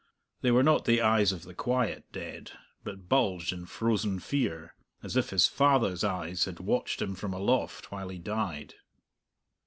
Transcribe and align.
They 0.41 0.49
were 0.49 0.63
not 0.63 0.85
the 0.85 0.99
eyes 0.99 1.31
of 1.31 1.43
the 1.43 1.53
quiet 1.53 2.11
dead, 2.11 2.53
but 2.83 3.07
bulged 3.07 3.53
in 3.53 3.67
frozen 3.67 4.17
fear, 4.17 4.73
as 5.03 5.15
if 5.15 5.29
his 5.29 5.45
father's 5.45 6.03
eyes 6.03 6.45
had 6.45 6.59
watched 6.59 7.03
him 7.03 7.13
from 7.13 7.35
aloft 7.35 7.91
while 7.91 8.09
he 8.09 8.17
died. 8.17 8.73